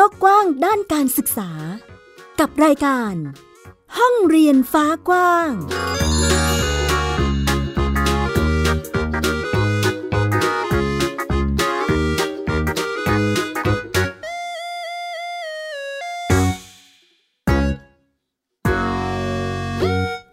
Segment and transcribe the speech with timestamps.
[0.00, 1.50] ลกกว้างด้านการศึกษา
[2.40, 3.14] กับรายการ
[3.98, 5.50] ห้องเรียนฟ้ากว้าง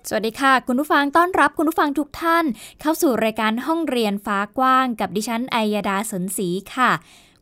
[0.09, 2.45] สวัสดีค่ะ คุณผู้ฟังต้อนรับคุณผู้ฟังทุกท่าน
[2.81, 6.91] เข้าสู่รายการห้องเรียนฟ้ากว้าง กับดิฉันอัยดาสนศรีค่ะ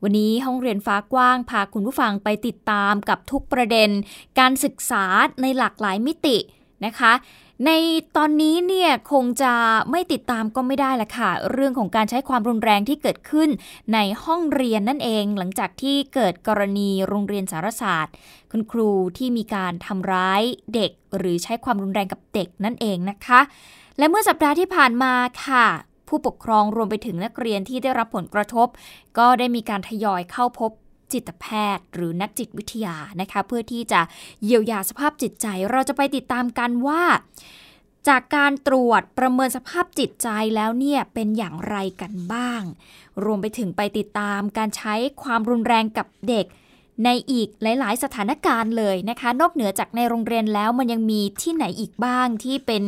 [0.04, 3.90] วันนี้ห้องเรียนฟ้ากว้าง พาคุณผู้ฟังไปติดตามกับทุกประเด็น
[4.40, 5.06] การศึกษา
[5.42, 6.38] ในหลากหลายมิติ
[6.86, 7.14] นะคะ
[7.66, 7.72] ใน
[8.18, 9.54] ตอนนี้เนี่ยคงจะ
[9.92, 13.50] ไม่ติดตามก็ไม่ได้ละค่ะ เรื่องของการใช้ความรุนแรงที่เกิดขึ้น
[13.94, 18.14] ในห้องเรียนนั่นเอง หลังจากที่เกิดกรณีโรงเรียนสารศาสตร์
[18.52, 20.42] คุณครูที่มีการทำร้าย
[20.74, 23.40] เด็ก หรือใช้ความรุนแรงกับเด็กนั่นเองนะคะ
[23.98, 25.14] และเมื่อสัปดาห์ที่ผ่านมา
[25.46, 25.68] ค่ะ
[26.10, 28.68] ผู้ปกครองรวมไปถึงนักเรียนที่ได้รับผลกระทบ
[29.18, 30.72] ก็ได้มีการทยอยเข้าพบ
[31.14, 34.02] จิตแพทย์ หรือนักจิตวิทยานะคะเพื่อที่จะ
[34.44, 37.04] เยียวยาสภาพจิตใจ เราจะไปติดตามกันว่า
[38.08, 42.62] จากการตรวจประเมินสภาพจิตใจแล้วเนี่ยเป็นอย่างไรกันบ้าง
[43.24, 44.94] รวมไปถึงไปติดตามการใช้
[45.24, 46.48] ความรุนแรงกับเด็ก
[47.06, 52.84] ในอีกหลาย ๆ สถานการณ์เลยนะคะ นอกเหนือจากในโรงเรียนแล้วมันยังมีที่ไหนอีกบ้างที่เป็น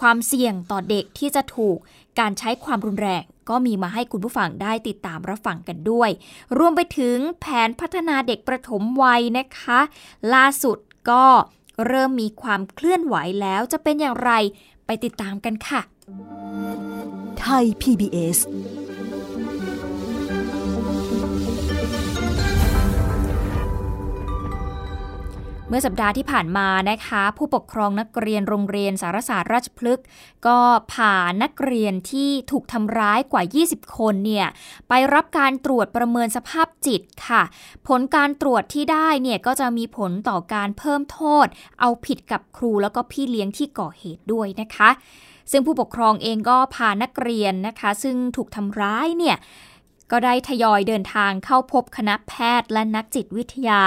[0.00, 1.78] ความเสี่ยงต่อเด็กที่จะถูก
[2.18, 6.10] การใช้ความรุนแรงก็มีมาให้คุณผู้ฟังได้ติดตามรับฟังกันด้วย
[6.58, 9.80] รวมไปถึงแผนพัฒนาเด็กประถมวัยนะคะ
[10.34, 10.78] ล่าสุด
[11.10, 11.26] ก็
[11.86, 14.32] เริ่มมีความเคลื่อนไหวแล้วจะเป็นอย่างไร
[14.86, 15.80] ไปติดตามกันค่ะ
[17.40, 18.38] ไทย PBS
[25.70, 30.04] เมื่อสัปดาห์ที่ผ่านมานะคะ ผู้ปกครองนักเรียนโรงเรียนสารศาสตร์ราชพฤกษ์
[30.46, 30.58] ก็
[30.92, 34.46] พานักเรียนที่ถูกทำร้ายกว่า 20 คนเนี่ย
[34.88, 37.42] ไปรับการตรวจประเมินสภาพจิตค่ะ
[37.88, 41.46] ผลการตรวจที่ได้เนี่ยก็จะมีผลต่อการเพิ่มโทษ
[41.80, 44.90] เอาผิดกับครูแล้วก็พี่เลี้ยงที่ก่อเหตุด้วยนะคะ
[45.50, 49.36] ซึ่งผู้ปกครองเองก็พานักเรียนนะคะ ซึ่งถูกทำร้ายเนี่ย
[50.12, 53.82] ก็ได้ทยอยเดินทางเข้าพบคณะแพทย์และนักจิตวิทยา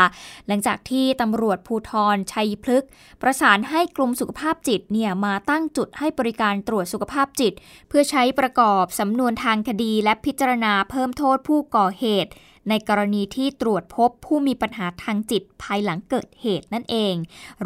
[0.48, 2.90] หลังจากที่ตำรวจภูทรชัยพฤกษ์
[3.22, 7.54] ประสานให้กรมสุขภาพจิตเนี่ยมาตั้งจุดให้บริการตรวจสุขภาพจิต
[7.90, 12.32] เพื่อใช้ประกอบสำนวนทางคดีและพิจารณาเพิ่มโทษผู้ก่อเหตุ
[12.70, 17.16] ในกรณีที่ตรวจพบผู้มีปัญหาทางจิตภายหลังเกิดเหตุนั่นเอง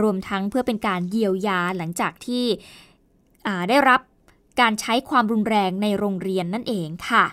[0.01, 2.45] รวมทั้งเพื่อเป็นการเยียวยาหลังจากที่
[3.69, 4.01] ได้รับ
[4.61, 7.25] การใช้ความรุนแรงในโรงเรียนนั่นเองค่ะ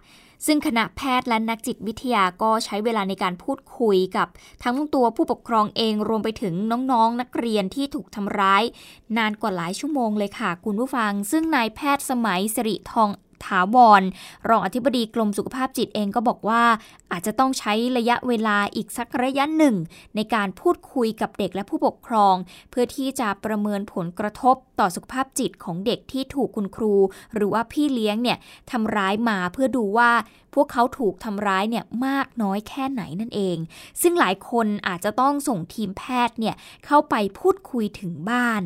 [0.46, 4.28] ซึ่งคณะแพทย์และนักจิตวิทยาก็ใช้เวลาในการพูดคุยกับ
[4.64, 8.62] ทั้งตัวผู้ปกครองเองรวมไปถึงน้องๆนนักเรียนที่ถูกทำร้าย
[9.16, 13.10] นานกว่าหลายชั่วโมงเลยค่ะคุณผู้ฟัง ซึ่งนายแพทย์สมัยสิริทอง
[13.44, 14.02] ถาวร
[14.48, 16.62] รองอธิบดีกรมสุขภาพจิตเองก็บอกว่า
[17.12, 19.76] อาจจะต้องใช้ระยะเวลาอีกสักระยะหนึ่ง
[20.16, 22.34] ในการพูดคุยกับเด็กและผู้ปกครอง
[22.70, 26.94] เพื่อที่จะประเมินผลกระทบต่อสุขภาพจิตของเด็กที่ถูกคุณครู
[27.34, 28.38] หรือว่าพี่เลี้ยงเนี่ย
[28.70, 30.10] ทำร้ายมาเพื่อดูว่า
[30.54, 33.56] พวกเขาถูกทำร้ายเนี่ยมากน้อยแค่ไหนนั่นเอง
[34.02, 36.54] ซึ่งหลายคนอาจจะต้องส่งทีมแพทย์เนี่ย
[36.86, 38.62] เข้าไปพูดคุยถึงบ้าน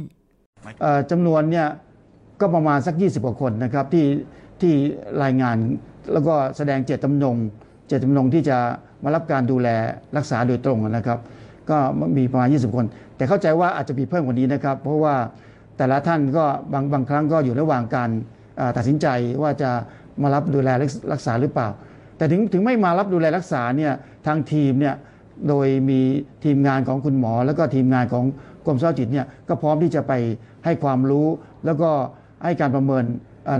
[1.10, 1.68] จำนวนเนี่ย
[2.40, 4.04] ก็ประมาณสัก 20 กว่าคนนะครับที่
[4.62, 4.74] ที่
[5.22, 5.56] รายงาน
[6.12, 7.36] แล้วก็แสดงเจตจำนง
[7.88, 8.58] เจตจำนงที่จะ
[9.04, 9.68] มารับการดูแล
[10.16, 11.18] รักษาโดยตรงนะครับ
[11.70, 11.76] ก็
[12.16, 12.86] มีประมาณ 20 คน
[13.16, 15.14] แต่เข้าใจว่าอาจจะมีเพิ่มกว่านี้นะครับ เพราะว่า
[15.76, 18.10] แต่ละท่านก็บางบางครั้งก็อยู่ระหว่างการ
[18.76, 19.06] ตัดสินใจ
[19.42, 19.70] ว่าจะ
[20.22, 20.68] มารับดูแล
[21.12, 21.68] รักษาหรือเปล่า
[22.16, 23.92] แต่ถึงถึงไม่มารับดูแลรักษาเนี่ย
[24.26, 24.94] ทางทีมเนี่ย
[25.48, 26.00] โดยมี
[26.44, 28.24] ทีมงานของคุณหมอ แล้วก็ทีมงานของ
[28.66, 30.12] กรมสุขภาพจิตเนี่ยก็พร้อมที่จะไป
[30.64, 31.26] ให้ความรู้
[31.64, 31.90] แล้วก็
[32.44, 33.04] ให้การประเมิน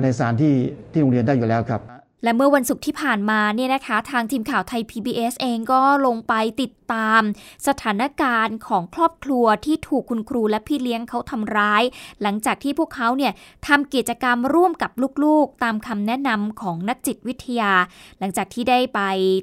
[0.03, 0.54] ในสารที่
[0.93, 1.81] ที่โรงเรียนได้อยู่แล้วครับ
[2.25, 7.22] และเมื่อวันศุกร์ที่ผ่านมาเนี่ยนะคะ ทางทีมข่าวไทย PBS เองก็ลงไปติด ตาม
[7.66, 11.82] สถานการณ์ของครอบครัวที่ถูกคุณครูและพี่เลี้ยงเขาทำร้าย
[12.22, 13.32] หลังจากที่พวกเขาเนี่ย
[13.66, 14.90] ทำกิจกรรมร่วมกับ
[15.25, 17.73] ลูกๆ ตามคำแนะนำของนักจิตวิทยา
[18.19, 19.00] หลังจากที่ได้ไป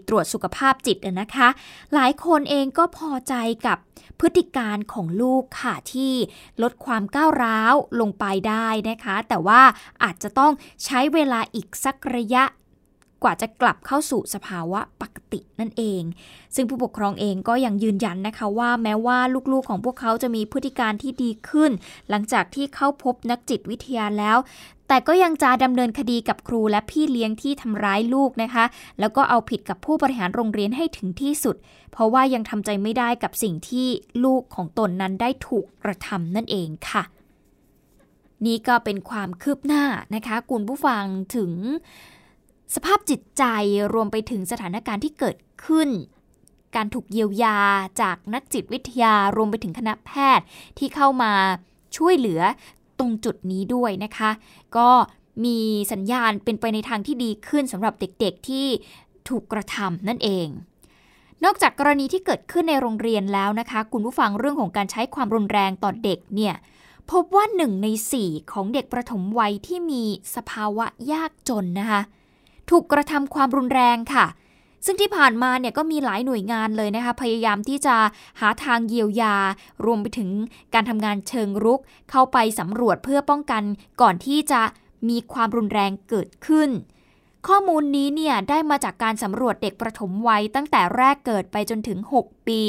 [0.08, 1.48] ตรวจสุขภาพจิตนะคะ
[1.94, 3.36] หลายคนเองก็พอใจ
[3.68, 3.78] กับ
[4.20, 6.14] พฤติการของลูกค่ะที่
[6.62, 9.62] ลดความก้าวร้าวลงไปได้นะคะ แต่ว่า
[10.04, 10.52] อาจจะต้อง
[10.86, 12.44] ใช้เวลาอีกสักระยะ
[13.26, 16.04] ว่าจะกลับเข้าสู่สภาวะปกตินั่นเอง
[16.56, 19.18] ซึ่งผู้ปกครองเองก็ยังยืนยันนะคะว่าแม้ว่า
[19.52, 21.72] ลูกๆของพวกเขาจะมีพฤติการที่ดีขึ้น
[22.10, 24.38] หลังจากที่เข้าพบนักจิตวิทยาแล้ว
[24.88, 28.66] แต่ก็ยังจะดำเนินคดีกับครูและพี่เลี้ยงที่ทำร้ายลูกนะคะ
[29.00, 31.56] แล้วก็เอาผิดกับผู้บริหารโรงเรียนให้ถึงที่สุด
[31.92, 33.88] เพราะว่ายังทำใจไม่ได้กับสิ่งที่
[34.24, 37.04] ลูกของตนนั้นได้ถูกกระทำนั่นเองค่ะ
[38.46, 39.84] นี่ก็เป็นความคืบหน้า
[40.16, 41.04] นะคะ คุณผู้ฟัง
[41.36, 41.52] ถึง
[42.74, 43.44] สภาพจิตใจ
[43.94, 45.90] รวมไปถึงสถานการณ์ที่เกิดขึ้น
[46.76, 47.58] การถูกเยียวยา
[48.02, 50.46] จากนักจิตวิทยารวมไปถึงคณะแพทย์
[50.78, 51.32] ที่เข้ามา
[51.98, 52.42] ช่วยเหลือ
[53.00, 54.32] ตรงจุดนี้ด้วยนะคะ
[54.78, 54.90] ก็
[55.46, 55.58] มี
[55.92, 58.68] สัญญาณเป็นไปในทางที่ดีขึ้นสำหรับเด็กๆที่
[59.30, 60.48] ถูกกระทำนั่นเอง
[61.44, 66.56] นอกจากกรณีที่เกิดขึ้นในโรงเรียนแล้วนะคะ คุณผู้ฟังเรื่องของการใช้ความรุนแรงต่อเด็กเนี่ย
[67.12, 70.04] พบว่าหนึ่งในสี่ของเด็กประถมวัยที่มี
[70.36, 72.02] สภาวะยากจนนะคะ
[72.70, 74.26] ถูกกระทำความรุนแรงค่ะ
[74.86, 77.96] ซึ่งที่ผ่านมาเนี่ยก็มีหลายหน่วยงานเลยนะคะ พยายามที่จะ
[78.40, 79.36] หาทางเยียวยา
[79.86, 80.30] รวมไปถึง
[80.74, 81.82] การทำงานเชิงรุก
[82.12, 83.64] เข้าไปสำรวจเพื่อป้องกัน
[84.02, 84.62] ก่อนที่จะ
[85.10, 86.70] มีความรุนแรงเกิดขึ้น
[87.48, 92.62] ข้อมูลนี้เนี่ยได้มาจากการสำรวจเด็กประถมวัยตั้งแต่แรกเกิดไปจนถึง 6 ปี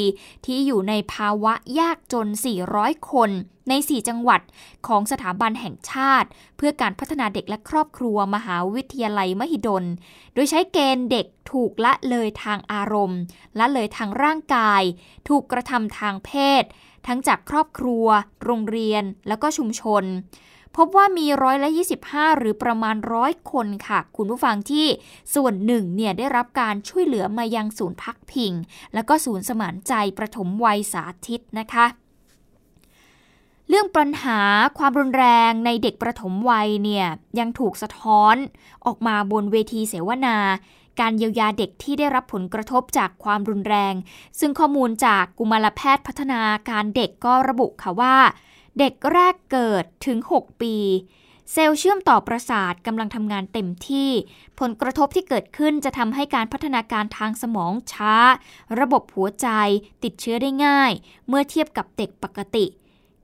[0.45, 2.27] ที่อยู่ในภาวะยากจน
[2.67, 3.29] 400 คน
[3.69, 4.41] ใน 4 จังหวัด
[4.87, 6.27] ของสถาบันแห่งชาติ
[6.57, 9.83] เพื่อการพัฒนาเด็กและครอบครัวมหาวิทยาลัยมหิดล
[10.33, 13.19] โดยใช้เกณฑ์เด็กถูกละเลยทางอารมณ์
[13.59, 14.81] ละเลยทางร่างกาย
[15.27, 16.31] ถูกกระทำทางเพ
[16.61, 16.63] ศ
[17.07, 18.05] ทั้งจากครอบครัว
[18.43, 20.03] โรงเรียน แล้วก็ชุมชน
[20.77, 21.69] พบว่ามีร้อยละ
[22.03, 24.87] 25 หรือประมาณร้อยคนค่ะ คุณผู้ฟังที่
[25.35, 28.53] ส่วนหนึ่งเนี่ยได้รับการช่วยเหลือมายังศูนย์พักพิง
[28.93, 31.85] แล้วก็ศูนย์สมานใจประถมวัยสาธิตนะคะ
[33.69, 34.39] เรื่องปัญหา
[34.77, 37.07] ความรุนแรงในเด็กประถมวัยเนี่ย
[37.39, 38.35] ยังถูกสะท้อน
[38.85, 40.37] ออกมาบนเวทีเสวนา
[40.99, 43.93] การเยียวยาเด็กที่ได้รับผลกระทบจากความรุนแรง
[44.39, 48.15] ซึ่งข้อมูลจากกุมารแพทย์พัฒนาการเด็กก็ระบุค่ะว่า
[48.77, 50.75] เด็กแรกเกิดถึง 6 ปี
[51.51, 54.11] เซลล์เชื่อมต่อประสาทกำลังทำงานเต็มที่
[54.59, 58.13] ผลกระทบที่เกิดขึ้นจะทำให้การพัฒนาการทางสมองช้า
[58.79, 59.47] ระบบหัวใจ
[60.03, 60.91] ติดเชื้อได้ง่าย
[61.27, 62.65] เมื่อเทียบกับเด็กปกติ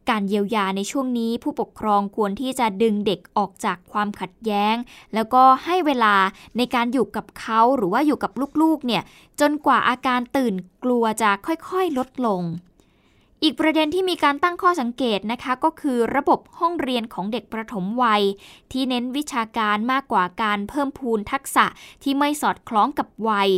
[0.09, 4.75] การเยียวยาในช่วงนี้ผู้ปกครองควรที่จะดึงเด็กออกจากความขัดแย้ง
[5.13, 6.15] แล้วก็ให้เวลา
[6.57, 9.03] ในการอยู่กับเขาหรือว่าอยู่กับลูกๆเนี่ย
[9.39, 10.53] จนกว่าอาการตื่น
[10.83, 12.43] กลัวจะค่อยๆ ลดลง
[13.43, 18.23] อีกประเด็นที่มีการตั้งข้อสังเกตนะคะ ก็คือระบบห้องเรียนของเด็กประถมวัย
[18.71, 21.65] ที่เน้นวิชาการมากกว่าการเพิ่มพูนทักษะ
[22.03, 23.49] ที่ไม่สอดคล้องกับวัย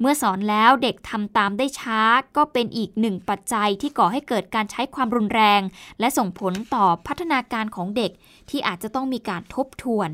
[0.00, 2.00] เมื่อสอนแล้วเด็กทำตามได้ช้า
[2.36, 5.60] ก็เป็นอีกหนึ่งปัจจัยที่ก่อให้เกิดการใช้ความรุนแรง
[6.00, 8.12] และส่งผลต่อพัฒนาการของเด็ก
[8.50, 10.10] ที่อาจจะต้องมีการทบทวน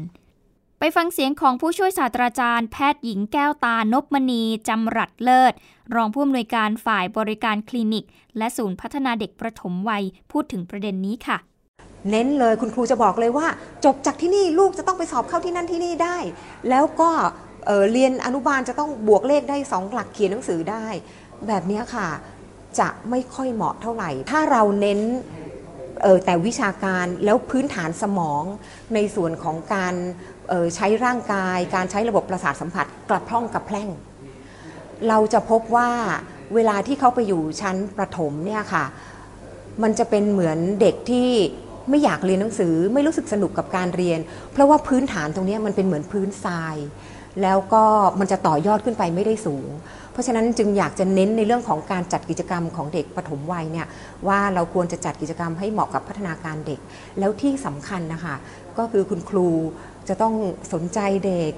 [0.79, 5.53] ไปฟังเสียงของผู้ช่วยศาสตราจารย์แพทย์หญิงแก้วตานพมณีจำรัดเลิศ
[5.95, 8.05] รองผู้อำนวยการฝ่ายบริการคลินิก
[8.39, 10.03] และศูนย์พัฒนาเด็กประถมวัย
[10.33, 11.39] พูดถึงประเด็นนี้ค่ะ
[12.11, 13.47] เน้นเลยคุณครูจะบอกเลยว่า
[13.85, 16.17] จบจากที่นี่ลูกจะต้องไปสอบเข้าที่นั่นที่นี่ได้
[16.69, 17.11] แล้วก็
[17.67, 20.87] เเรียนอนุบาลจะต้องบวกเลขได้สองหลักเขียนหนังสือได้
[21.47, 22.09] แบบนี้ค่ะ
[22.81, 25.01] จะไม่ค่อยเหมาะเท่าไหร่ ถ้าเราเน้น
[26.25, 28.43] แต่วิชาการแล้วพื้นฐานสมอง
[28.95, 29.95] ในส่วนของการ
[30.77, 33.89] ใช้ร่างกาย การใช้ระบบประสาทสัมผัสกระพร่องกระแพร่ง
[35.09, 35.91] เราจะพบว่า
[36.55, 38.85] เวลาที่เขาไปอยู่ชั้นประถมเนี่ยค่ะ
[39.83, 41.31] มันจะเป็นเหมือนเด็กที่
[41.91, 44.19] ไม่อยากเรียนหนังสือไม่รู้สึกสนุกกับการเรียน
[44.53, 46.77] เพราะว่าพื้นฐานตรงนี้มันเป็นเหมือนพื้นทราย
[47.43, 47.85] แล้วก็
[48.21, 49.69] มันจะต่อยอดขึ้นไปไม่ได้สูง
[50.13, 53.87] เพราะฉะนั้นจึงอยากจะเน้นในเรื่องของการจัดกิจกรรมของเด็กปฐมวัยเนี่ย
[54.29, 56.81] ว่าเราควรจะจัดกิจกรรมให้เหมาะกับพัฒนาการเด็ก
[57.19, 58.35] แล้วที่สำคัญนะคะ
[58.79, 59.49] ก็คือคุณครู
[60.09, 60.35] จะต้อง
[60.73, 61.53] สนใจเด็ก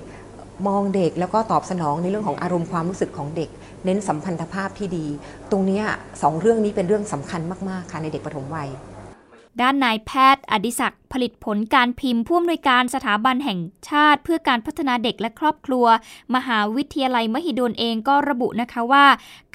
[0.67, 3.51] มองเด็กแล้วก็ตอบสนองในเรื่องของอารมณ์ความรู้สึกของเด็ก
[3.85, 5.07] เน้นสัมพันธภาพที่ดี
[5.51, 5.83] ตรงนี้
[6.23, 8.69] สองเรื่องนี้เป็นเรื่องสำคัญมาก ๆ ค่ะในเด็กปฐมวัย
[9.61, 13.61] ด้านนายแพทย์ อดิศักดิ์ผลิตผลการพิมพ์ผู้อำนวยการสถาบันแห่ง
[13.91, 15.87] ชาติ เพื่อการพัฒนาเด็กและครอบครัว
[16.35, 19.07] มหาวิทยาลัยมหิดลเองก็ระบุนะคะว่า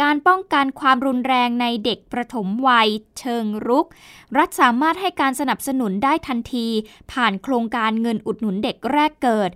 [0.01, 3.87] การป้องกันความรุนแรงในเด็กประถมวัย เชิงรุก
[4.37, 6.67] รัฐสามารถให้การสนับสนุนได้ทันที
[7.11, 9.49] ผ่านโครงการเงินอุดหนุนเด็กแรกเกิด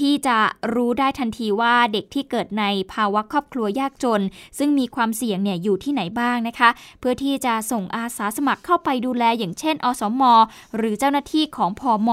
[0.00, 0.38] ที่จะ
[0.74, 4.22] รู้ได้ทันทีว่าเด็กที่เกิดในภาวะครอบครัวยากจน
[4.58, 10.22] ซึ่งมีความเสี่ยงเนี่ยอยู่ที่ไหนบ้างนะคะ เพื่อที่จะส่งอาสาสมัครเข้าไปดูแลอย่างเช่น อสม
[10.76, 12.10] หรือเจ้าหน้าที่ของพอม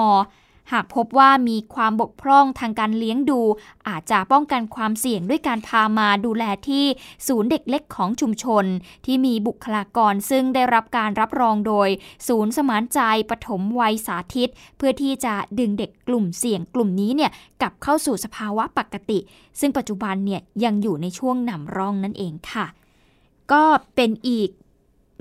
[0.72, 3.41] หากพบว่ามีความบกพร่องทางการเลี้ยงดู
[3.88, 6.86] อาจจะป้องกันความเสี่ยงด้วยการพามาดูแลที่
[7.27, 8.65] ศูนย์เด็กเล็กของชุมชน
[9.05, 11.89] ที่มีบุคลากรซึ่งได้รับการรับรองโดย
[12.27, 19.20] ศูนย์สมานใจปฐมวัยสาธิต เพื่อที่จะดึงเด็กกลุ่มเสี่ยงกลุ่มนี้เนี่ยกลับเข้าสู่สภาวะปกติ
[19.60, 22.65] ซึ่งปัจจุบันเนี่ยยังอยู่ในช่วงนำร่องนั่นเองค่ะ
[23.51, 23.63] ก็
[23.96, 24.50] เป็นอีก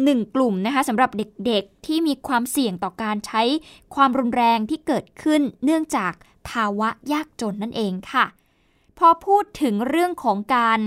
[0.05, 1.11] หนึ่งกลุ่มนะคะสำหรับ
[1.47, 3.43] เด็กๆที่มีความเสี่ยงต่อการใช้
[3.95, 6.13] ความรุนแรงที่เกิดขึ้น เนื่องจาก
[6.49, 8.27] ภาวะยากจนนั่นเองค่ะ
[8.99, 10.81] พอพูดถึงเรื่องของการ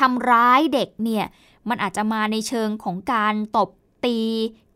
[0.00, 1.26] ทำร้ายเด็กเนี่ย
[1.68, 3.70] มันอาจจะมาในเชิงของการตบ
[4.04, 4.18] ตี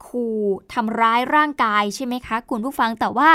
[0.07, 0.40] ขู่
[0.75, 3.31] ทำร้ายร่างกายใช่ไหมคะ คุณผู้ฟังแต่ว่า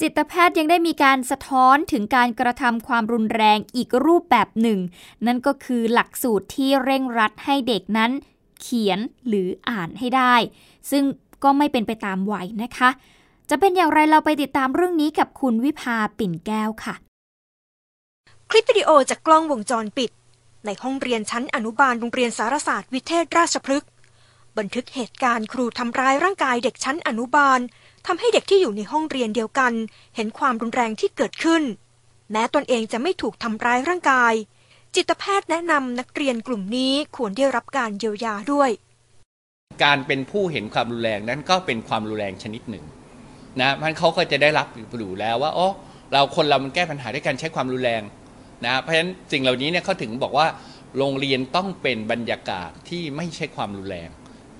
[0.00, 4.78] จิตแพทย์ยังได้มีการสะท้อนถึงการกระทำความรุนแรงอีกรูปแบบหนึ่ง
[5.26, 8.10] นั่นก็คือหลักสูตรที่เร่งรัดให้เด็กนั้น
[8.60, 8.98] เขียน
[9.28, 10.34] หรืออ่านให้ได้
[10.90, 11.04] ซึ่ง
[11.44, 12.90] ก็ไม่เป็นไปตามวัยนะคะ
[13.50, 16.94] จะเป็นอย่างไรเราไปติดตามเรื่องนี้กับคุณวิภาปิ่นแก้วค่ะ
[18.50, 20.10] คลิปวิดีโอจากกล้องวงจรปิด
[20.66, 23.90] ในห้องเรียนชั้นอนุบาลโรงเรียนสารศาสตร์วิเทศราชพฤกษ์
[24.58, 27.60] บันทึกเหตุการณ์ครูทำร้ายร่างกายเด็กชั้นอนุบาล
[28.06, 29.72] ทำให้เด็กที่อยู่ในห้องเรียนเดียวกัน
[30.16, 31.62] เห็นความรุนแรงที่เกิดขึ้น
[32.30, 34.34] แม้ตนเองจะไม่ถูกทำร้ายร่างกาย
[34.96, 38.70] จิตแพทย์แนะนำนักเรียนกลุ่มนี้ควรได้รับการเยียวยาด้วย
[39.84, 42.84] การเป็นผู้เห็นความรุนแรงนั้นก็เป็นความรุนแรงชนิดหนึ่ง
[43.60, 44.66] นะมันเขาก็จะได้รับ
[44.98, 45.68] อยู่แล้วว่าอ๋อ
[46.12, 48.02] เราคนเรามันแก้ปัญหาด้วยการใช้ความรุนแรง
[48.64, 50.46] นะเพราะฉะนั้นสิ่งเหล่านี้เนี่ยเขาถึงบอกว่า
[50.98, 54.08] โรงเรียนต้องเป็นบรรยากาศที่ไม่ใช่ความรุนแรง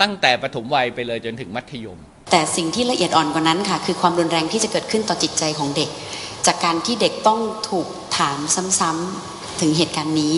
[0.01, 1.99] ตั้งแต่ปฐมวัยไปเลยจนถึงมัธยม
[2.31, 5.91] แต่สิ่งที่ละเอียดอ่อนกว่านั้นค่ะ คือความรุนแรงที่จะเกิดขึ้นต่อจิตใจของเด็ก
[6.47, 7.41] จากการที่เด็กต้อง
[7.71, 7.89] ถูก
[8.19, 8.39] ถาม
[8.81, 10.33] ซ้ำๆ ถึงเหตุการณ์นี้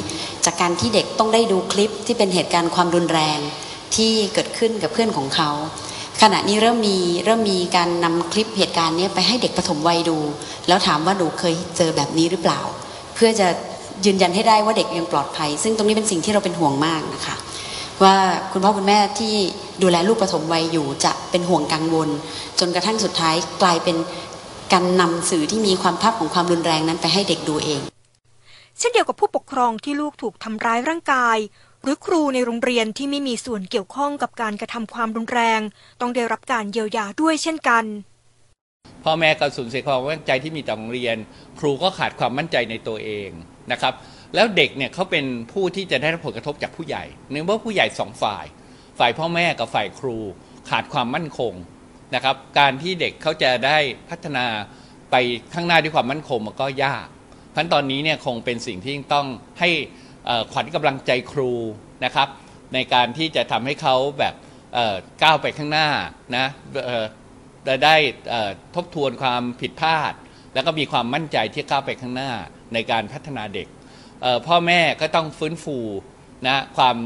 [0.45, 3.39] จากการที่เด็กต้องได้ดูคลิปที่เป็นเหตุการณ์ความรุนแรง
[3.95, 5.51] ที่เกิดขึ้นกับเพื่อนของเขา
[6.23, 10.19] ขณะนี้เริ่มมีเริ่มมีการนำคลิปเหตุการณ์นี้ไปให้เด็กปฐมวัยดู
[10.69, 12.61] แล้วถามว่าหนูเคยเจอแบบนี้หรือเปล่า
[13.15, 13.49] เพื่อจะ
[14.07, 17.37] ยืนยันให้ได้ว่าเด็กยังปลอดภัย ซึ่งตรงนี้เป็นสิ่งที่เราเป็นห่วงมากนะคะ
[18.03, 18.17] ว่า
[18.53, 19.35] คุณพ่อคุณแม่ที่
[19.83, 22.09] ดูแลลูกปฐมวัยอยู่จะเป็นห่วงกังวล
[22.59, 23.97] จนกระทั่งสุดท้ายกลายเป็น
[24.73, 27.81] การนำสื่อที่มีความภาพของความรุนแรงนั้นไปให้เด็กดูเอง
[28.79, 31.39] เช่นเดียวกับผู้ปกครองที่ลูกถูกทำร้ายร่างกาย
[31.83, 35.61] หรือครูในโรงเรียนที่ไม่มีส่วนเกี่ยวข้องกับการกระทำความรุนแรง
[36.01, 37.85] ต้องได้รับการเยียวยาด้วยเช่นกัน
[39.05, 41.17] พ่อแม่ก็สูญเสียความมั่นใจที่มีต่อโรงเรียน
[41.59, 43.31] ครูก็ขาดความมั่นใจในตัวเอง
[43.73, 43.95] นะครับ
[44.35, 48.45] แล้วเด็กเนี่ยเขาเป็นผู้ที่จะได้รับผลกระทบจากผู้ใหญ่เนื่องว่าผู้ใหญ่สองฝ่าย
[48.99, 50.17] ฝ่ายพ่อแม่กับฝ่ายครู
[50.71, 51.53] ขาดความมั่นคง
[52.15, 53.79] นะครับ การที่เด็กเขาจะได้
[54.11, 54.47] พัฒนา
[55.11, 55.17] ไป
[55.55, 57.09] ข้างหน้าด้วยความมั่นคงมันก็ยาก
[57.59, 59.27] พราะฉะนั้นตอนนี้เนี่ยคงเป็นสิ่งที่ต้อง
[59.61, 59.71] ให้
[60.53, 61.53] ขวัญกำลังใจครู
[62.05, 62.29] นะครับ
[62.75, 64.35] ในการที่จะทำให้เขาแบบ
[65.23, 65.89] ก้าวไปข้างหน้า
[66.37, 66.47] นะ
[67.85, 67.97] ได้
[68.75, 70.13] ทบทวนความผิดพลาด
[70.55, 72.31] แล้วก็มีความมั่นใจที่ก้าวไปข้างหน้า
[72.75, 73.69] ในการพัฒนาเด็ก
[74.47, 75.79] พ่อแม่ก็ต้องฟื้นฟู
[76.49, 76.97] นะความ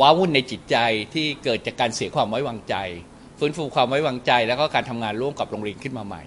[0.00, 0.76] ว้าวุ่นในจิตใจ
[1.14, 2.76] ที่เกิดจากการเสียความไว้วางใจ
[3.38, 6.24] ฟื้นฟูความไว้วางใจ แล้วก็การทำงานร่วมกับโรงเรียนขึ้นมาใหม่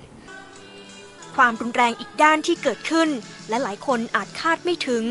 [1.35, 3.09] ความรุนแรงอีกด้านที่เกิดขึ้น
[3.49, 5.03] และหลายคนอาจคาดไม่ถึง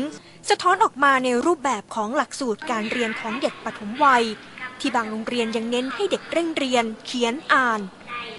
[0.49, 4.23] สะท้อนออกมาในรูปแบบของหลักสูตรการเรียนของเด็กปฐมวัย
[4.79, 7.81] ที่บางโรงเรียนยังเน้นให้เด็กเร่งเรียน เขียนอ่าน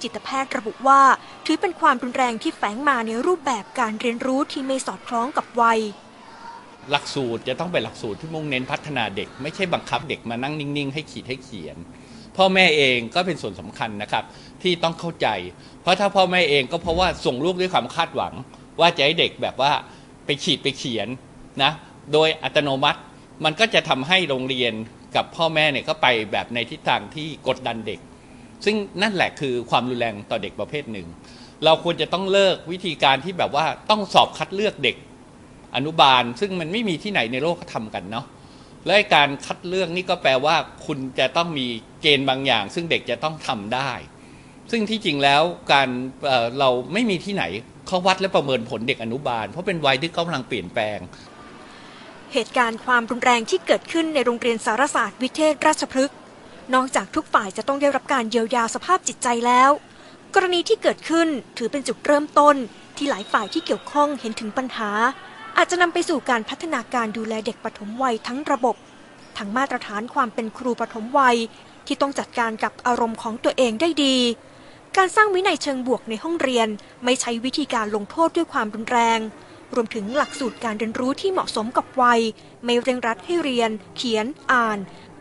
[0.03, 1.03] จิตแพทย์ระบุว่า
[1.47, 5.81] ถือเป็นความรุนแรงที่แฝงมาในรูปแบบการเรียนรู้ที่ไม่สอดคล้องกับวัย
[6.91, 11.77] หลักสูตรจะต้องเป็นหลักสูตรที่มุ่งเน้นพัฒนาเด็ก ไม่ใช่บังคับเด็กมานั่งนิ่ง ๆ ให้ขีดให้เขียน
[12.37, 14.25] พ่อแม่เองก็เป็นส่วนสำคัญนะครับ
[14.63, 15.29] ที่ต้องเข้าใจ
[15.83, 18.35] เพราะถ้าพ่อแม่เองก็เพราะว่าส่งลูกด้วยความคาดหวัง
[18.81, 19.73] ว่าจะให้เด็กแบบว่า
[20.27, 21.09] ไปขีดไปเขียน
[21.63, 21.73] นะ
[22.13, 23.01] โดยอัตโนมัติ
[23.45, 24.73] มันก็จะทำให้โรงเรียน
[25.17, 28.01] กับพ่อแม่เนี่ยก็ไปแบบในทิศทางที่กดดันเด็ก
[28.65, 31.09] ซึ่งนั่นแหละคือความรุนแรงต่อเด็กประเภทหนึ่ง
[31.65, 34.97] เราควรจะต้องเลิกวิธีการที่แบบว่าต้องสอบคัดเลือกเด็ก
[35.77, 38.27] อนุบาล ซึ่งมันไม่มีที่ไหนในโลกเขาทำกันเนาะ
[38.87, 41.67] และการคัดเลือกนี่ก็แปลว่า คุณจะต้องมี
[42.03, 43.93] เกณฑ์บางอย่าง ซึ่งเด็กจะต้องทำได้
[44.71, 45.89] ซึ่งที่จริงแล้วการ
[46.27, 47.45] เเราไม่มีที่ไหน
[47.87, 50.99] เขาวัดและประเมินผลเด็กอนุบาล เพราะเป็นวัยที่กำลังเปลี่ยนแปลง
[52.33, 56.17] เหตุการณ์ความรุนแรงที่เกิดขึ้นในโรงเรียนสารศาสตร์วิเทศราชพฤกษ์
[56.75, 59.71] นอกจากทุกฝ่ายจะต้องได้รับการเยียวยาสภาพจิตใจแล้ว
[60.35, 62.57] กรณีที่เกิดขึ้นถือเป็นจุดเริ่มต้น
[62.97, 64.91] ที่หลายฝ่ายที่เกี่ยวข้องเห็นถึงปัญหา
[65.57, 68.77] อาจจะนำไปสู่การพัฒนาการดูแลเด็กปฐมวัยทั้งระบบ
[69.39, 71.37] ทั้งมาตรฐานความเป็นครูปฐมวัย
[71.87, 74.17] ที่ต้องจัดการกับอารมณ์ของตัวเองได้ดี
[74.97, 76.69] การสร้างวินัยเชิงบวกในห้องเรียน
[77.05, 79.21] ไม่ใช้วิธีการลงโทษด้วยความรุนแรง
[79.75, 82.21] รวมถึงหลักสูตรการเรียนรู้ที่เหมาะสมกับวัย
[82.65, 84.79] ไม่เร่งรัดให้เรียน เขียน อ่าน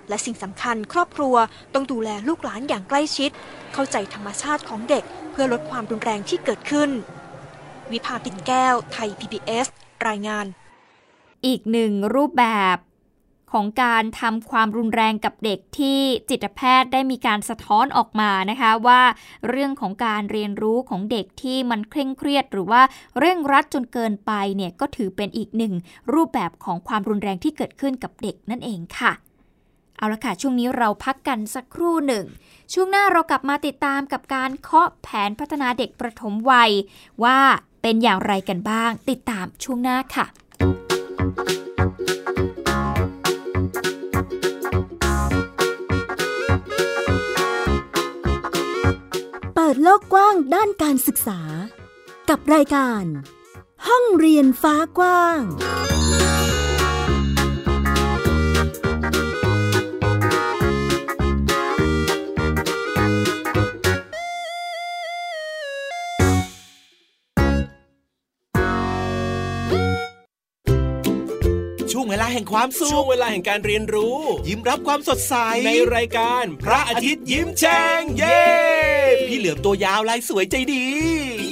[0.10, 1.36] และสิ่งสำคัญ ครอบครัว
[1.74, 3.32] ต้องดูแลลูกหลานอย่างใกล้ชิด
[3.74, 6.90] เข้าใจธรรมชาติของเด็ก เพื่อลดความรุนแรงที่เกิดขึ้น
[7.92, 9.68] วิภาปิ่นแก้ว ไทย PBS
[10.08, 10.46] รายงาน
[11.46, 12.78] อีกหนึ่งรูปแบบ
[13.52, 19.02] ของการทำความรุนแรงกับเด็กที่จิตแพทย์ได้มีการสะท้อนออกมานะคะว่า
[19.50, 22.82] เรื่องของการเรียนรู้ของเด็กที่มันเคร่งเครียด หรือว่า
[23.20, 25.74] เร่งรัดจนเกินไปเนี่ยก็ถือเป็นอีกหนึ่ง
[26.14, 29.12] รูปแบบของความรุนแรงที่เกิดขึ้นกับเด็กนั่นเองค่ะ
[30.02, 32.26] เอาละค่ะช่วงนี้เราพักกันสักครู่หนึ่ง
[32.74, 36.72] ช่วงหน้าเรากลับมาติดตามกับการเคาะแผนพัฒนาเด็กประถมวัย
[37.24, 37.40] ว่า
[37.82, 40.26] เป็นอย่างไรกันบ้าง ติดตามช่วงหน้าค่ะ
[49.56, 51.42] เปิดโลกกว้างด้านการศึกษา
[52.30, 53.04] กับรายการ
[53.88, 55.42] ห้องเรียนฟ้ากว้าง
[72.02, 74.18] วงเวลาแห่งความสุขช่วงเวลาแห่งการเรียนรู้
[74.48, 78.42] ยิ้มรับความสดใส ในรายการ พระอาทิตย์ยิ้มแฉ่งเย้
[79.28, 80.86] พี่เหลือมตัวยาวลายสวยใจดี
[81.40, 81.41] พี่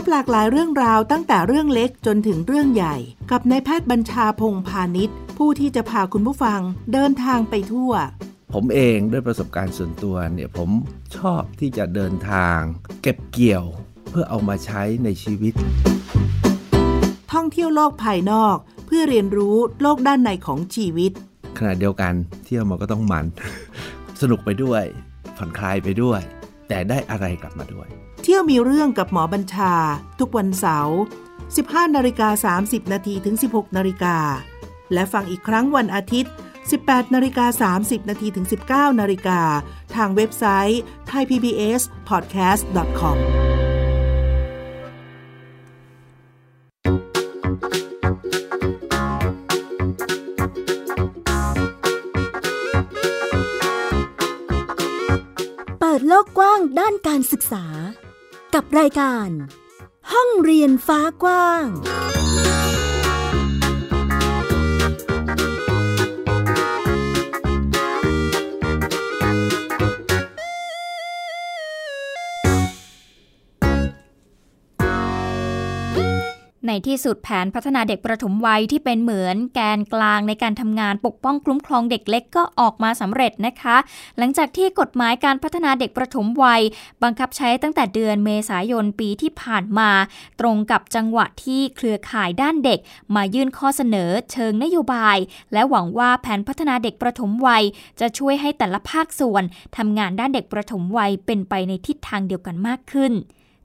[0.00, 2.96] บหลากหลายเรื่องราวตั้งแต่เรื่องเล็กจนถึงเรื่องใหญ่
[3.30, 6.60] กับนายแพทย์บัญชาพงพาณิชย์ ผู้ที่จะพาคุณผู้ฟัง
[6.92, 7.92] เดินทางไปทั่ว
[8.54, 10.70] ผมเองด้วยประสบการณ์ส่วนตัวเนี่ยผม
[11.16, 12.58] ชอบที่จะเดินทาง
[13.02, 13.64] เก็บเกี่ยว
[14.10, 15.54] เพื่อเอามาใช้ในชีวิต
[17.32, 18.56] ท่องเที่ยวโลกภายนอก
[18.86, 21.12] เพื่อเรียนรู้โลกด้านในของชีวิต
[21.58, 23.26] ขณะเดียวกันเที่ยวมันก็ต้องมัน
[24.20, 24.82] สนุกไปด้วย
[25.36, 26.20] ผ่อนคลายไปด้วย
[26.68, 27.88] แต่ได้อะไรกลับมาด้วย
[28.22, 29.72] เที่ยวมีเรื่องกับหมอบัญชา
[30.18, 30.98] ทุกวันเสาร์
[31.42, 34.16] 15นาฬิกา30นาทีถึง 16นาฬิกา
[34.92, 36.32] และฟังอีกครั้งวันอาทิตย์
[36.72, 39.40] 18นาฬิกา30นาทีถึง 19นาฬิกา
[39.96, 43.18] ทางเว็บไซต์ thaipbspodcast.com
[55.80, 57.64] เปิดโลกกว้างด้านการศึกษา
[58.54, 59.28] กับรายการ
[60.12, 61.66] ห้องเรียนฟ้ากว้าง
[76.66, 83.76] ในที่สุดแผนพัฒนาเด็กประถมวัยที่เป็นเหมือนแกนกลางในการทำงานปกป้องคุ้มครองเด็กเล็กก็ออกมาสำเร็จนะคะ
[84.18, 86.62] หลังจากที่กฎหมายการพัฒนาเด็กประถมวัย
[87.02, 89.90] บังคับใช้ตั้งแต่เดือนเมษายนปีที่ผ่านมา
[90.40, 92.78] ตรงกับจังหวะที่เครือข่ายด้านเด็ก
[93.14, 95.18] มายื่นข้อเสนอเชิงนโยบาย
[95.52, 97.62] และหวังว่าแผนพัฒนาเด็กประถมวัย
[98.00, 99.44] จะช่วยให้แต่ละภาคส่วน
[99.76, 103.14] ทำงานด้านเด็กประถมวัยเป็นไปในทิศทางเดียวกันมากขึ้น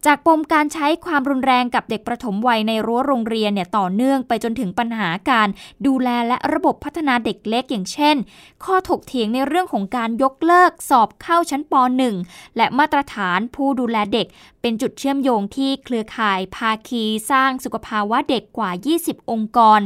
[0.05, 5.47] จากปมการใช้ความรุนแรงกับเด็กประถมวัยในรั้วโรงเรียนเนี่ยต่อเนื่องไปจนถึงปัญหาการ
[5.87, 8.15] ดูแลและระบบพัฒนาเด็กเล็กอย่างเช่น
[8.63, 11.73] ข้อถกเถียงในเรื่องของการยกเลิกสอบเข้าชั้นป
[12.15, 14.27] .1 และมาตรฐานผู้ดูแลเด็ก
[14.61, 19.79] เป็นจุดเชื่อมโยงที่เครือข่ายภาคีสร้างสุขภาวะเด็กกว่า 20 องค์กร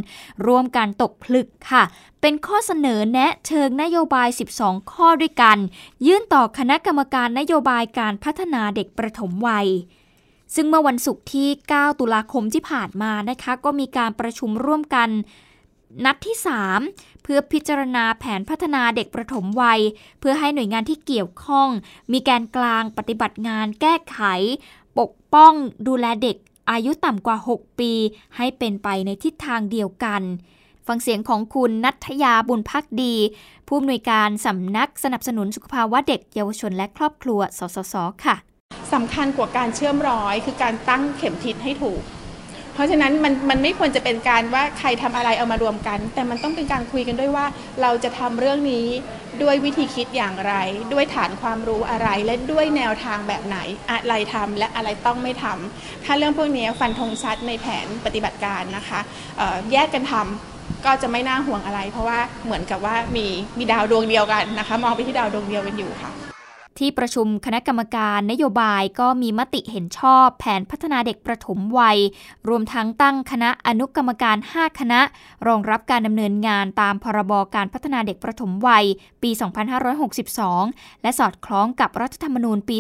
[0.46, 1.84] ร่วมกันตกผลึกค่ะ
[2.22, 5.58] เป็นข้อเสนอแนะเชิงนโยบาย 12 ข้อด้วยกัน
[6.06, 9.70] ยื่นต่อคณะกรรมการนโยบายการพัฒนาเด็กประถมวัย
[10.56, 15.10] ซึ่งเมื่อวันศุกร์ที่ 9 ตุลาคมที่ผ่านมานะคะ ก็มีการประชุมร่วมกัน
[16.06, 16.36] นัดที่
[16.80, 19.80] 3 เพื่อพิจารณาแผนพัฒนาเด็กประถมวัย
[20.20, 21.70] เพื่อให้หน่วยงานที่เกี่ยวข้อง
[22.12, 24.20] มีแกนกลางปฏิบัติงานแก้ไข
[25.00, 25.54] ปกป้อง
[25.88, 26.38] ดูแลเด็ก
[26.72, 27.92] อายุต่ำกว่า 6 ปี
[28.38, 30.22] ให้เป็นไปในทิศทางเดียวกัน
[30.88, 33.16] ฟังเสียงของคุณนัทยาบุญพักดี
[33.68, 38.36] ผู้อำนวยการสำนักสนับสนุนสุขภาวะเด็กเยาวชนและครอบครัว สสส ค่ะ
[38.94, 42.02] สำคัญกว่าการเชื่อมร้อยคือการตั้งเข็มทิศให้ถูก
[42.74, 47.46] เพราะฉะนั้นมันมันไม่ควรจะเป็นการว่าใครทำอะไรเอามารวมกัน แต่มันต้องเป็นการคุยกันด้วยว่า
[47.82, 48.88] เราจะทำเรื่องนี้
[49.44, 50.54] ด้วยวิธีคิดอย่างไร
[50.94, 53.58] ด้วยฐานความรู้อะไรและด้วยแนวทางแบบไหน
[53.92, 59.00] อะไรทำและอะไรต้องไม่ทำถ้าเรื่องพวกนี้ฟันธงชัดในแผนปฏิบัติการนะคะ
[59.72, 63.28] แยกกันทำก็จะไม่น่าห่วงอะไร เพราะว่าเหมือนกับว่ามี
[63.58, 66.31] มีดาวดวงเดียวกันนะคะ มองไปที่ดาวดวงเดียวกันอยู่ค่ะ
[66.80, 71.98] ที่ประชุมคณะกรรมการนโยบายก็มีมติเห็นชอบแผนพัฒนาเด็กประถมวัย
[72.50, 75.00] รวมทั้งตั้งคณะอนุกรรมการ 5 คณะ
[75.48, 78.86] รองรับการดำเนินงานตามพรบการพัฒนาเด็กประถมวัย
[79.24, 79.32] ปี
[80.18, 82.78] 2562 และสอดคล้องกับรัฐธรรมนูญปี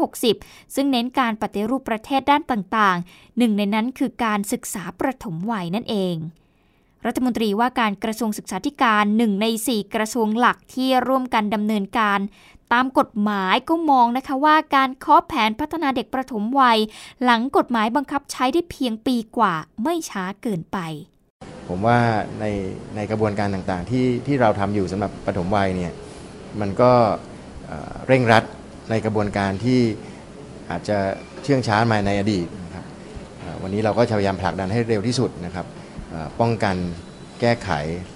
[0.00, 6.16] 2560 ซึ่งเน้นการปฏิรูปประเทศด้านต่างๆ หนึ่งในนั้นคือการศึกษาประถมวัยนั่นเอง
[7.06, 12.18] รัฐมนตรีว่าการกระทรวงศึกษาธิการหนึ่งใน 4 กระทรวงหลักที่ร่วมกันดำเนินการ
[12.72, 16.78] ตามกฎหมายก็มองนะคะว่าการเคาะแผนพัฒนาเด็กประถมวัย
[17.24, 20.78] หลังกฎหมายบังคับใช้ได้เพียงปีกว่าไม่ช้าเกินไป
[21.68, 21.98] ผมว่า
[22.40, 22.44] ใน
[22.96, 25.92] ในกระบวนการต่างๆ ที่ที่เราทำอยู่สำหรับปฐมวัยเนี่ย
[26.60, 26.92] มันก็
[28.06, 28.44] เร่งรัด
[28.90, 29.80] ในกระบวนการที่
[30.70, 30.98] อาจจะ
[31.42, 32.84] เชื่องช้ามาในอดีตนะครับ
[33.62, 35.66] วันนี้เราก็พยายามผลักดันให้เร็วที่สุดนะครับ
[36.40, 36.76] ป้องกัน
[37.40, 37.70] แก้ไข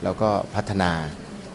[0.05, 0.91] แล้วก็พัฒนา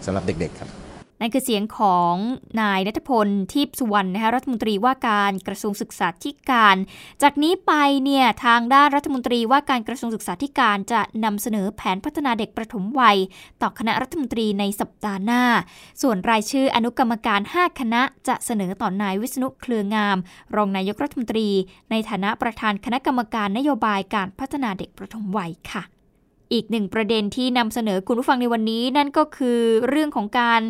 [0.05, 0.80] สำหรับเด็กๆครับ
[1.21, 2.15] นั่นคือเสียงของ
[2.61, 6.75] นายนัทพลทิพสุวรรณนะคะรัฐมนตรีว่าการกระทรวงศึกษาธิการ
[7.23, 7.71] จากนี้ไป
[8.03, 13.17] เนี่ยทางด้านรัฐมนตรีว่าการกระทรวงศึกษาธิการจะนำเสนอแผนพัฒนาเด็กประถมวัย
[13.61, 15.43] ต่อคณะรัฐมนตรีในสัปดาห์หน้า
[16.01, 20.17] ส่วนรายชื่ออนุกรรมการ 5 คณะจะเสนอต่อนายวิษณุเครืองาม
[20.55, 21.49] รองนายกรัฐมนตรี
[21.91, 25.83] ในฐานะประธานคณะกรรมการนโยบายการพัฒนาเด็กประถมวัยค่ะ
[26.55, 30.61] อีกหนึ่งประเด็นที่นำเสนอคุณผู้ฟังในวันนี้นั่นก็คือเรื่องของการ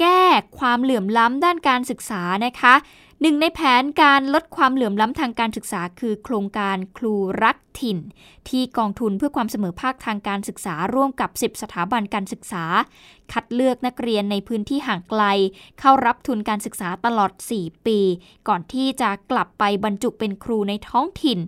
[0.00, 0.22] แก้
[0.58, 2.74] ความเหลื่อมล้ำด้านการศึกษานะคะ
[3.22, 7.98] หนึ่งในแผนการลดความเหลื่อมล้ำทางการศึกษา คือโครงการครูรักถิ่น
[8.48, 12.64] ที่กองทุนเพื่อความเสมอภาคทางการศึกษาร่วมกับ 10 สถาบันการศึกษา
[13.32, 15.22] คัดเลือกนักเรียนในพื้นที่ห่างไกล
[15.80, 18.00] เข้ารับทุนการศึกษาตลอด 4 ปี
[18.48, 21.38] ก่อนที่จะกลับไปบรรจุเป็นครูในท้องถิ่น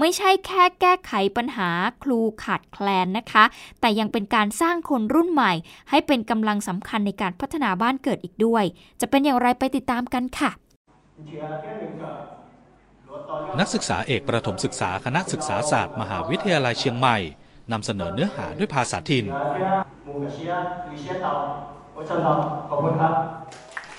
[0.00, 1.68] ไม่ใช่แค่แก้ไขปัญหา
[2.02, 3.44] ครูขาดแคลนนะคะ
[3.80, 5.52] แต่ยังเป็นการสร้างคนรุ่นใหม่
[5.90, 8.64] ให้เป็นกำลังสำคัญในการพัฒนาบ้านเกิดอีกด้วย
[9.00, 10.52] จะเป็นอย่างไรไปติดตามกันค่ะ
[13.60, 17.18] นักศึกษาเอกประถมศึกษาคณะศึกษาศาสตร์มหาวิทยาลัยเชียงใหม่
[17.72, 19.26] นำเสนอเนื้อหาด้วยภาษาถิ่น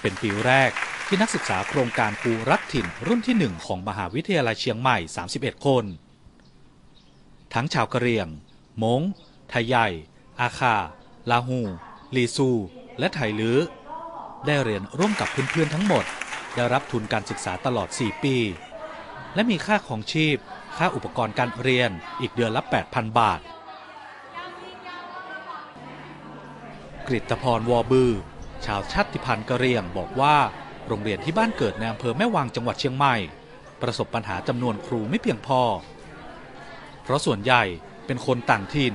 [0.01, 0.71] เป็นปีแรก
[1.07, 4.97] ที่นักศึกษาโครงการครูรักถิ่นรุ่นที่หนึ่งของมหาวิทยาลัยเชียงใหม่
[5.31, 5.85] 31 คน
[7.53, 8.27] ทั้งชาวกะเหรี่ยง
[8.83, 9.01] มง
[9.49, 9.87] ไทยใหญ่
[10.39, 10.75] อาคา
[11.31, 11.59] ลาหู
[12.15, 12.49] ลีซู
[12.99, 13.59] และไทลือ
[14.45, 16.05] ได้เรียนร่วมกับเพื่อนๆทั้งหมด
[16.55, 18.37] ได้รับทุนการศึกษาตลอด 4 ปี
[19.35, 20.37] และมีค่าของชีพ
[20.77, 21.91] ค่าอุปกรณ์การเรียน
[22.21, 23.39] อีกเดือนละ 8,000 บาท
[27.07, 28.11] กริตพรวอบือ
[28.65, 30.35] ชาวชาติพันธุ์กะเหรี่ยงบอกว่า
[30.87, 33.15] โรงเรียนที่บ้านเกิดในอำเภอแม่วางจังหวัดเชียงใหม่
[33.81, 35.61] ประสบปัญหาจำนวนครูไม่เพียงพอ
[37.03, 37.63] เพราะส่วนใหญ่
[38.05, 38.93] เป็นคนต่างถิ่น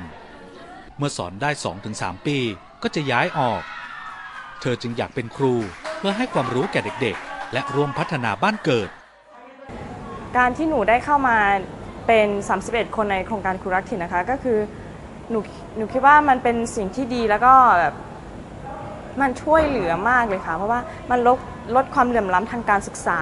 [0.96, 1.50] เมื่อสอนได้
[1.88, 2.38] 2-3 ปี
[2.82, 3.62] ก็จะย้ายออก
[4.60, 5.54] เธอจึงอยากเป็นครู
[5.98, 8.88] เพื่อให้ความรู้แก่เด็กๆ และร่วมพัฒนาบ้านเกิด
[10.36, 11.36] การที่หนูได้เข้ามา
[12.06, 12.28] เป็น
[12.62, 14.58] 31 คนในโครงการครูรักถิ่นนะคะ ก็คือ
[15.30, 15.38] หนู
[15.76, 17.94] หนูคิดว่ามันเป็นสิ่งที่ดีแล้วก็แบบ
[19.20, 21.38] มันช่วยเหลือมากเลยค่ะ เพราะว่ามันลด
[21.76, 23.18] ลดความเหลื่อมล้ำทางการศึกษา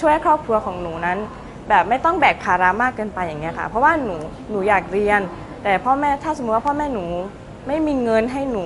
[0.00, 1.18] ช่วยให้ครอบครัวของหนูนั้น
[1.68, 4.16] แบบไม่ต้องแบกภาระมากเกินไปอย่างเงี้ยค่ะ เพราะว่าหนู
[4.50, 5.20] หนูอยากเรียน
[5.62, 7.04] แต่พ่อแม่ถ้าสมมติว่าพ่อแม่หนู
[7.66, 8.64] ไม่มีเงินให้หนู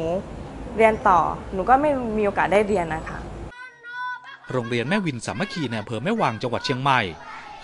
[0.76, 1.20] เรียนต่อ
[1.52, 3.18] หนูก็ไม่มีโอกาสได้เรียนนะคะ
[4.52, 7.00] โรงเรียนแม่วินสามัคคีในอำเภอแม่วางจังหวัดเชียงใหม่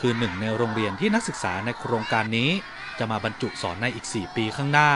[0.00, 2.50] คือหนึ่งในโรงเรียนที่นักศึกษาในโครงการนี้
[2.98, 4.90] จะมาบรรจุสอนในอีก 4 ปีข้างหน้า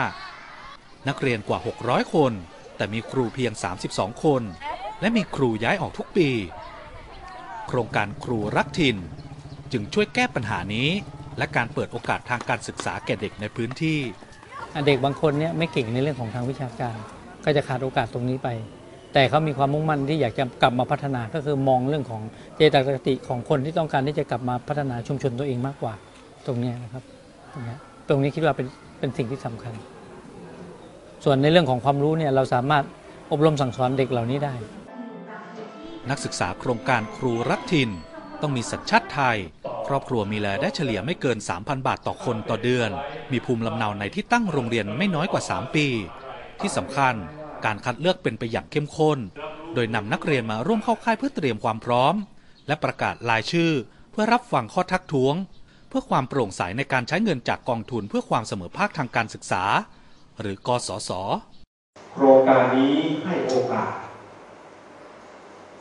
[1.07, 2.31] นักเรียนกว่า 600 คน
[2.77, 3.51] แต่มีครูเพียง
[3.87, 4.43] 32 คน
[5.01, 6.29] และมีครูย้ายออกทุกปี
[7.67, 8.97] โครงการครูรักถิ่น
[9.71, 10.89] จึงช่วยแก้ปัญหานี้
[11.37, 13.99] และการเปิดโอกาสทางการศึกษาแก่เด็กในพื้นที่
[14.87, 16.95] เด็กบางคนเนี่ยไม่เก่งในเรื่องของทางวิชาการ
[17.45, 18.49] ก็จะขาดโอกาสตรงนี้ไป
[19.17, 22.21] แต่เขามีความมุ่งมั่นที่อยากจะกลับมาพัฒนาก็คือมองเรื่องของ
[22.55, 25.93] เจตคติของคนที่ต้องการที่จะกลับมาพัฒนาชุมชนตัวเองมากกว่า
[26.45, 27.03] ตรงนี้นะครับ
[27.53, 27.75] ตรงนี้
[28.07, 28.67] ตรงนี้คิดว่าเป็น
[28.99, 29.73] เป็นสิ่งที่สำคัญ
[31.23, 32.83] ส่วนในเรื่องของความรู้เนี่ยเราสามารถ
[33.31, 34.53] อบรมสั่งสอนเด็กเหล่านี้ได้
[36.09, 37.89] นักศึกษาโครงการครูรักถิ่น
[38.41, 39.37] ต้องมีสัญชาติไทย
[39.87, 42.89] ครอบครัวมีรายได้เฉลี่ยไม่เกิน 3,000 บาทต่อคนต่อเดือน
[43.31, 45.87] มีภูมิลำเนาในที่ตั้งโรงเรียนไม่น้อยกว่า 3 ปี
[46.61, 47.15] ที่สำคัญ
[47.65, 49.19] การคัดเลือกเป็นไปอย่างเข้มข้น
[49.73, 52.15] โดยนำนักเรียนมาร่วมเข้าค่ายเพื่อเตรียมความพร้อม
[52.67, 53.71] และประกาศรายชื่อ
[54.11, 55.35] เพื่อรับฟังข้อทักท้วง
[55.89, 59.63] เพื่อความโปร่งใสในการใช้เงินจากกองทุนเพื่อความเสมอภาคทางการศึกษา
[60.41, 61.11] หรือกสศ
[62.13, 63.91] โครงการนี้ให้โอกาส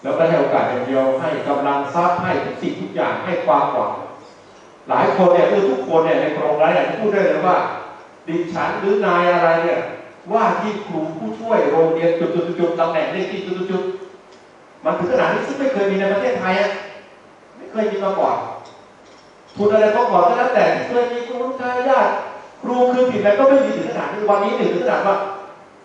[0.02, 3.92] แล้วก็ให้โอกาสอย่างเดียวให้กำลังทรัพย์ให้ทุกสิ่งทุกอย่างให้ความหวัง
[4.88, 7.56] หลายคนเนี่ยคือทุกคนเนี่ยในโครงการเนี่ยพูดได้เลยว่า
[8.28, 9.80] ดิฉันหรือนายอะไรเนี่ย
[10.32, 16.70] ว่าที่ครูผู้ช่วยโรงเรียนจุดๆๆตำแหน่งเลขที่จุดๆมันถึงขนาดนี้ซึ่งไม่เคยมีในประเทศไทยอะ
[17.56, 18.36] ไม่เคยมีมาก่อน
[19.56, 22.08] ทุนอะไรก็ก่อนก็แล้วแต่เคยมีครูทายาท
[22.62, 25.16] ครูคือผิดอะไรก็ไม่มีถึงขนาดนี้วันนี้ถึงขนาดว่า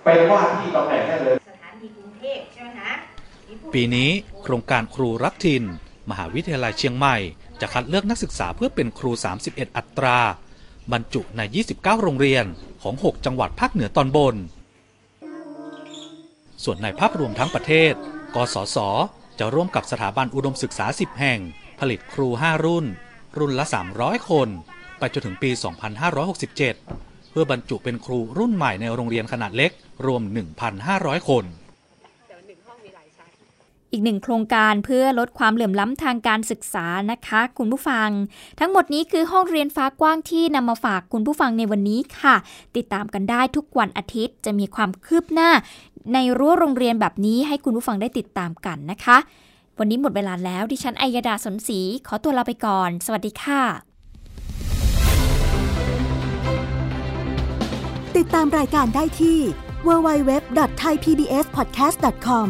[0.04, 2.92] เป็นว่าที่ตำแหน่งได้เลยสถานีกรุงเทพใช่ไหมคะ
[3.74, 4.10] ปีนี้
[4.44, 5.64] โครงการครูรักถิ่น
[6.10, 7.18] มหาวิทยาลัยเชียงใหม่
[7.62, 9.12] จะคัดเลือกนักศึกษาเพื่อเป็นครู
[9.44, 10.20] 31 อัตรา
[10.92, 11.42] บรรจุใน
[11.74, 12.46] 29 โรงเรียน
[12.82, 14.36] ของ 6 จังหวัดภาคเหนือตอนบน
[16.64, 17.94] ส่วนในภาพรวมทั้งประเทศ
[18.36, 18.78] กสศ
[19.40, 21.40] จะร่วมกับสถาบันอุดมศึกษา 10 แห่ง
[21.80, 22.86] ผลิตครู 5 รุ่น
[23.40, 23.66] รุ่นละ
[23.98, 24.48] 300 คน
[25.00, 25.50] ไปจนถึงปี
[26.22, 26.56] 2567
[27.32, 29.72] เพื่อบรรจุเป็นครูรุ่นใหม่ในโรงเรียนขนาดเล็ก
[30.06, 30.22] รวม
[30.76, 31.46] 1,500 คน
[33.92, 38.10] อีกหนึ่งโครงการเพื่อลดความเหลื่อมล้ำทางการศึกษานะคะ คุณผู้ฟัง
[38.60, 42.36] ทั้งหมดนี้คือห้องเรียนฟ้ากว้างที่นำมาฝากคุณผู้ฟังในวันนี้ค่ะ
[42.76, 45.50] ติดตามกันได้ทุกวันอาทิตย์จะมีความคืบหน้า
[46.14, 49.18] ในรั้วโรงเรียนแบบนี้ให้คุณผู้ฟังได้ติดตามกันนะคะ
[49.80, 53.62] วันนี้หมดเวลาแล้วดิฉันอัยดาสนศรีขอตัวลาไปก่อน สวัสดีค่ะ
[58.18, 59.40] ติดตามรายการได้ที่
[59.88, 62.50] www.thaipbspodcast.com